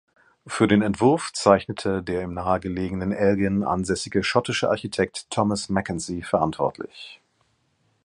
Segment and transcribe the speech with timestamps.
[0.47, 7.21] Für den Entwurf zeichnet der im nahegelegenen Elgin ansässige schottische Architekt Thomas Mackenzie verantwortlich.